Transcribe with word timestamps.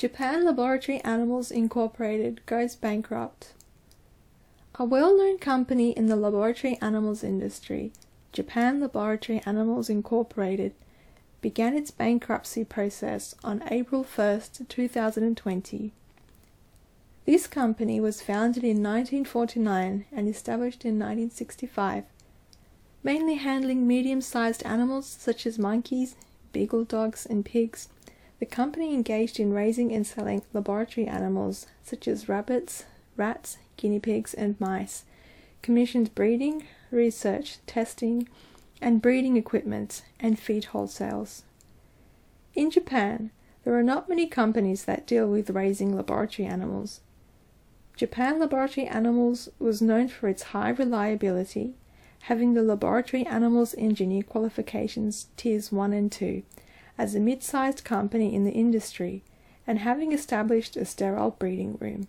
Japan 0.00 0.46
Laboratory 0.46 0.98
Animals 1.00 1.50
Incorporated 1.50 2.40
goes 2.46 2.74
bankrupt. 2.74 3.52
A 4.76 4.82
well 4.82 5.14
known 5.14 5.36
company 5.36 5.90
in 5.90 6.06
the 6.06 6.16
laboratory 6.16 6.78
animals 6.80 7.22
industry, 7.22 7.92
Japan 8.32 8.80
Laboratory 8.80 9.42
Animals 9.44 9.90
Incorporated, 9.90 10.72
began 11.42 11.76
its 11.76 11.90
bankruptcy 11.90 12.64
process 12.64 13.34
on 13.44 13.62
April 13.70 14.02
1, 14.02 14.40
2020. 14.70 15.92
This 17.26 17.46
company 17.46 18.00
was 18.00 18.22
founded 18.22 18.64
in 18.64 18.82
1949 18.82 20.06
and 20.10 20.28
established 20.30 20.86
in 20.86 20.98
1965, 20.98 22.04
mainly 23.02 23.34
handling 23.34 23.86
medium 23.86 24.22
sized 24.22 24.62
animals 24.62 25.06
such 25.06 25.44
as 25.44 25.58
monkeys, 25.58 26.16
beagle 26.52 26.84
dogs, 26.84 27.26
and 27.26 27.44
pigs 27.44 27.88
the 28.40 28.46
company 28.46 28.94
engaged 28.94 29.38
in 29.38 29.52
raising 29.52 29.92
and 29.92 30.06
selling 30.06 30.42
laboratory 30.52 31.06
animals 31.06 31.66
such 31.84 32.08
as 32.08 32.28
rabbits, 32.28 32.84
rats, 33.16 33.58
guinea 33.76 34.00
pigs, 34.00 34.34
and 34.34 34.58
mice, 34.58 35.04
commissioned 35.62 36.14
breeding, 36.14 36.66
research, 36.90 37.58
testing, 37.66 38.26
and 38.80 39.02
breeding 39.02 39.36
equipment, 39.36 40.02
and 40.18 40.38
feed 40.38 40.68
wholesales. 40.72 41.42
In 42.54 42.70
Japan, 42.70 43.30
there 43.62 43.74
are 43.74 43.82
not 43.82 44.08
many 44.08 44.26
companies 44.26 44.86
that 44.86 45.06
deal 45.06 45.28
with 45.28 45.50
raising 45.50 45.94
laboratory 45.94 46.48
animals. 46.48 47.00
Japan 47.94 48.38
Laboratory 48.38 48.86
Animals 48.86 49.50
was 49.58 49.82
known 49.82 50.08
for 50.08 50.28
its 50.28 50.44
high 50.54 50.70
reliability, 50.70 51.74
having 52.22 52.54
the 52.54 52.62
Laboratory 52.62 53.26
Animals 53.26 53.74
Engineer 53.76 54.22
qualifications 54.22 55.26
Tiers 55.36 55.70
1 55.70 55.92
and 55.92 56.10
2, 56.10 56.42
as 57.00 57.14
a 57.14 57.20
mid 57.20 57.42
sized 57.42 57.82
company 57.82 58.34
in 58.34 58.44
the 58.44 58.52
industry 58.52 59.24
and 59.66 59.78
having 59.78 60.12
established 60.12 60.76
a 60.76 60.84
sterile 60.84 61.30
breeding 61.30 61.78
room. 61.80 62.06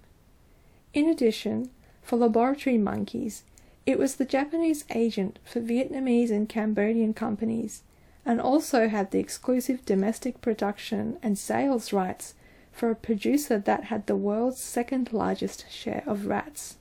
In 0.93 1.07
addition, 1.07 1.69
for 2.01 2.17
laboratory 2.17 2.77
monkeys, 2.77 3.43
it 3.85 3.97
was 3.97 4.15
the 4.15 4.25
Japanese 4.25 4.83
agent 4.93 5.39
for 5.45 5.61
Vietnamese 5.61 6.29
and 6.29 6.49
Cambodian 6.49 7.13
companies 7.13 7.83
and 8.25 8.41
also 8.41 8.89
had 8.89 9.11
the 9.11 9.19
exclusive 9.19 9.85
domestic 9.85 10.41
production 10.41 11.17
and 11.23 11.37
sales 11.37 11.93
rights 11.93 12.33
for 12.73 12.91
a 12.91 12.95
producer 12.95 13.57
that 13.59 13.85
had 13.85 14.07
the 14.07 14.15
world's 14.17 14.59
second 14.59 15.13
largest 15.13 15.71
share 15.71 16.03
of 16.05 16.25
rats. 16.25 16.75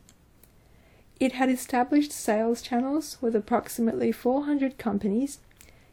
It 1.21 1.33
had 1.33 1.49
established 1.49 2.11
sales 2.11 2.61
channels 2.61 3.19
with 3.21 3.37
approximately 3.37 4.11
400 4.11 4.79
companies 4.79 5.39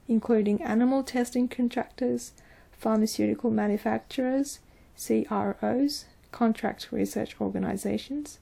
including 0.08 0.62
animal 0.62 1.04
testing 1.04 1.48
contractors, 1.48 2.34
pharmaceutical 2.72 3.52
manufacturers, 3.52 4.60
CROs, 4.96 6.06
contract 6.32 6.88
research 6.92 7.36
organizations, 7.40 8.40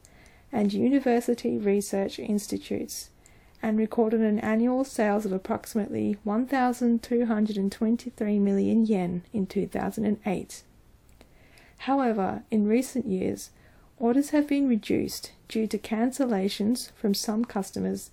and 0.51 0.73
university 0.73 1.57
research 1.57 2.19
institutes, 2.19 3.09
and 3.61 3.77
recorded 3.77 4.21
an 4.21 4.39
annual 4.39 4.83
sales 4.83 5.25
of 5.25 5.31
approximately 5.31 6.17
1,223 6.23 8.39
million 8.39 8.85
yen 8.85 9.23
in 9.33 9.47
2008. 9.47 10.63
However, 11.79 12.43
in 12.51 12.67
recent 12.67 13.05
years, 13.05 13.49
orders 13.97 14.31
have 14.31 14.47
been 14.47 14.67
reduced 14.67 15.31
due 15.47 15.67
to 15.67 15.77
cancellations 15.77 16.91
from 16.91 17.13
some 17.13 17.45
customers 17.45 18.11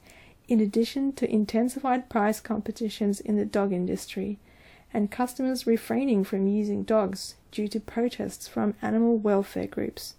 in 0.48 0.60
addition 0.60 1.12
to 1.12 1.30
intensified 1.30 2.08
price 2.08 2.40
competitions 2.40 3.20
in 3.20 3.36
the 3.36 3.44
dog 3.44 3.72
industry 3.72 4.38
and 4.92 5.10
customers 5.10 5.66
refraining 5.66 6.24
from 6.24 6.46
using 6.46 6.82
dogs 6.82 7.34
due 7.50 7.68
to 7.68 7.80
protests 7.80 8.46
from 8.48 8.74
animal 8.82 9.16
welfare 9.16 9.66
groups. 9.66 10.14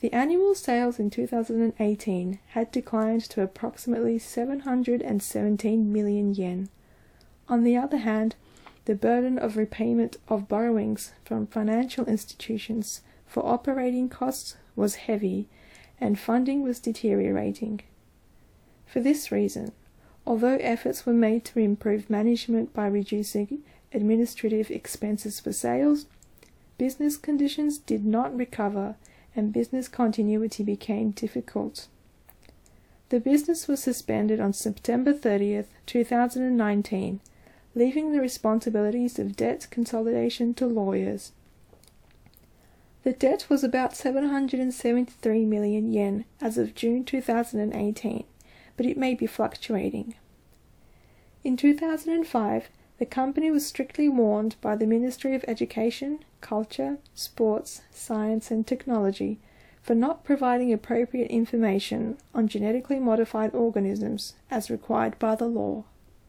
The 0.00 0.12
annual 0.12 0.54
sales 0.54 0.98
in 0.98 1.08
2018 1.08 2.38
had 2.48 2.70
declined 2.70 3.22
to 3.30 3.42
approximately 3.42 4.18
717 4.18 5.92
million 5.92 6.34
yen. 6.34 6.68
On 7.48 7.64
the 7.64 7.76
other 7.76 7.98
hand, 7.98 8.36
the 8.84 8.94
burden 8.94 9.38
of 9.38 9.56
repayment 9.56 10.18
of 10.28 10.48
borrowings 10.48 11.12
from 11.24 11.46
financial 11.46 12.04
institutions 12.04 13.00
for 13.26 13.46
operating 13.46 14.10
costs 14.10 14.56
was 14.76 14.96
heavy 14.96 15.48
and 15.98 16.18
funding 16.18 16.62
was 16.62 16.80
deteriorating. 16.80 17.80
For 18.86 19.00
this 19.00 19.32
reason, 19.32 19.72
although 20.26 20.56
efforts 20.56 21.04
were 21.04 21.12
made 21.12 21.44
to 21.46 21.58
improve 21.58 22.08
management 22.08 22.72
by 22.72 22.86
reducing 22.86 23.62
administrative 23.92 24.70
expenses 24.70 25.40
for 25.40 25.52
sales, 25.52 26.06
business 26.78 27.16
conditions 27.16 27.78
did 27.78 28.04
not 28.04 28.36
recover 28.36 28.96
and 29.36 29.52
business 29.52 29.88
continuity 29.88 30.62
became 30.62 31.10
difficult. 31.10 31.88
The 33.08 33.20
business 33.20 33.68
was 33.68 33.82
suspended 33.82 34.40
on 34.40 34.52
September 34.52 35.12
30th, 35.12 35.66
2019, 35.86 37.20
leaving 37.74 38.12
the 38.12 38.20
responsibilities 38.20 39.18
of 39.18 39.36
debt 39.36 39.66
consolidation 39.70 40.54
to 40.54 40.66
lawyers. 40.66 41.32
The 43.02 43.12
debt 43.12 43.46
was 43.50 43.62
about 43.62 43.94
773 43.94 45.44
million 45.44 45.92
yen 45.92 46.24
as 46.40 46.56
of 46.56 46.74
June 46.74 47.04
2018 47.04 48.24
but 48.76 48.86
it 48.86 48.96
may 48.96 49.14
be 49.14 49.26
fluctuating. 49.26 50.14
In 51.42 51.56
2005, 51.56 52.68
the 52.98 53.06
company 53.06 53.50
was 53.50 53.66
strictly 53.66 54.08
warned 54.08 54.56
by 54.60 54.76
the 54.76 54.86
Ministry 54.86 55.34
of 55.34 55.44
Education, 55.48 56.20
Culture, 56.40 56.98
Sports, 57.14 57.82
Science 57.90 58.50
and 58.50 58.66
Technology 58.66 59.40
for 59.82 59.94
not 59.94 60.24
providing 60.24 60.72
appropriate 60.72 61.30
information 61.30 62.16
on 62.34 62.48
genetically 62.48 62.98
modified 62.98 63.54
organisms 63.54 64.34
as 64.50 64.70
required 64.70 65.18
by 65.18 65.34
the 65.34 65.46
law. 65.46 65.84